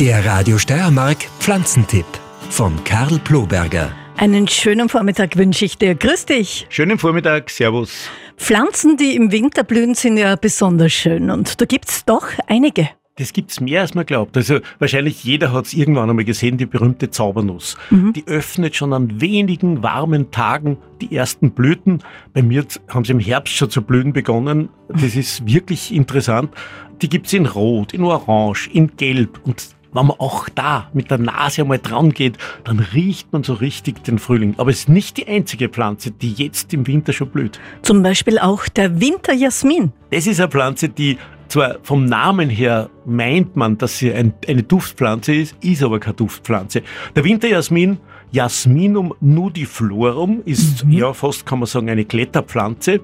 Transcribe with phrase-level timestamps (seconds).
[0.00, 2.04] Der Radio Steiermark Pflanzentipp
[2.50, 3.92] von Karl Ploberger.
[4.16, 5.94] Einen schönen Vormittag wünsche ich dir.
[5.94, 6.66] Grüß dich.
[6.68, 8.08] Schönen Vormittag, Servus.
[8.36, 12.88] Pflanzen, die im Winter blühen, sind ja besonders schön und da gibt's doch einige.
[13.18, 14.36] Das gibt's mehr, als man glaubt.
[14.36, 17.76] Also wahrscheinlich jeder hat es irgendwann einmal gesehen, die berühmte Zaubernuss.
[17.90, 22.02] Die öffnet schon an wenigen warmen Tagen die ersten Blüten.
[22.32, 24.70] Bei mir haben sie im Herbst schon zu blühen begonnen.
[24.88, 26.50] Das ist wirklich interessant.
[27.00, 29.64] Die gibt's in Rot, in Orange, in Gelb und
[29.94, 34.04] wenn man auch da mit der Nase einmal dran geht, dann riecht man so richtig
[34.04, 34.54] den Frühling.
[34.58, 37.58] Aber es ist nicht die einzige Pflanze, die jetzt im Winter schon blüht.
[37.82, 39.92] Zum Beispiel auch der Winterjasmin.
[40.10, 41.16] Das ist eine Pflanze, die
[41.48, 46.14] zwar vom Namen her meint man, dass sie ein, eine Duftpflanze ist, ist aber keine
[46.14, 46.82] Duftpflanze.
[47.14, 47.98] Der Winterjasmin,
[48.32, 53.00] Jasminum nudiflorum, ist ja fast, kann man sagen, eine Kletterpflanze.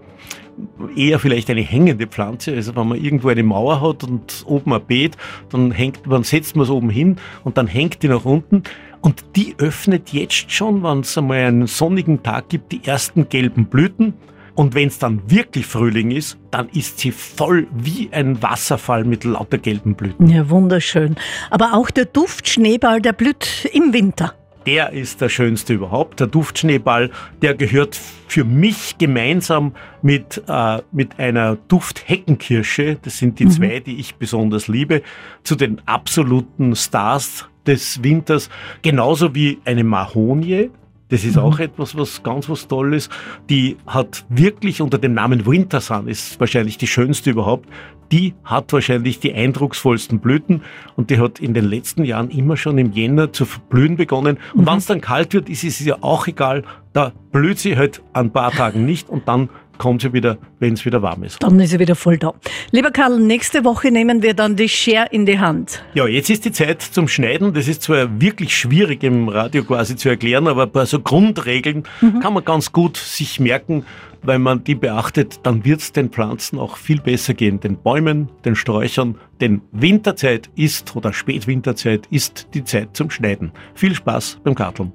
[0.96, 2.54] Eher vielleicht eine hängende Pflanze.
[2.54, 5.16] Also wenn man irgendwo eine Mauer hat und oben ein Beet,
[5.50, 8.62] dann hängt man, setzt man es oben hin und dann hängt die nach unten.
[9.00, 13.66] Und die öffnet jetzt schon, wenn es einmal einen sonnigen Tag gibt, die ersten gelben
[13.66, 14.14] Blüten.
[14.54, 19.24] Und wenn es dann wirklich Frühling ist, dann ist sie voll wie ein Wasserfall mit
[19.24, 20.28] lauter gelben Blüten.
[20.28, 21.16] Ja, wunderschön.
[21.50, 24.34] Aber auch der Duftschneeball, der blüht im Winter.
[24.66, 26.20] Der ist der schönste überhaupt.
[26.20, 33.48] Der Duftschneeball, der gehört für mich gemeinsam mit, äh, mit einer Duftheckenkirsche, das sind die
[33.48, 35.02] zwei, die ich besonders liebe,
[35.44, 38.50] zu den absoluten Stars des Winters.
[38.82, 40.70] Genauso wie eine Mahonie,
[41.10, 43.10] das ist auch etwas, was ganz was Tolles.
[43.48, 47.68] Die hat wirklich unter dem Namen Wintersun, ist wahrscheinlich die schönste überhaupt.
[48.12, 50.62] Die hat wahrscheinlich die eindrucksvollsten Blüten
[50.96, 54.38] und die hat in den letzten Jahren immer schon im Jänner zu blühen begonnen.
[54.54, 56.64] Und wenn es dann kalt wird, ist es ja auch egal.
[56.92, 59.48] Da blüht sie halt an ein paar Tagen nicht und dann
[59.80, 61.42] kommt sie wieder, wenn es wieder warm ist.
[61.42, 62.34] Dann ist er wieder voll da.
[62.70, 65.82] Lieber Karl, nächste Woche nehmen wir dann die Schere in die Hand.
[65.94, 67.54] Ja, jetzt ist die Zeit zum Schneiden.
[67.54, 71.84] Das ist zwar wirklich schwierig im Radio quasi zu erklären, aber ein paar so Grundregeln
[72.20, 73.84] kann man ganz gut sich merken.
[74.22, 77.58] Wenn man die beachtet, dann wird es den Pflanzen auch viel besser gehen.
[77.58, 83.52] Den Bäumen, den Sträuchern, denn Winterzeit ist oder Spätwinterzeit ist die Zeit zum Schneiden.
[83.74, 84.88] Viel Spaß beim Karteln.